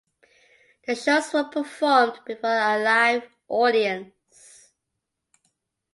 [0.87, 4.73] The shows were performed before a live audience.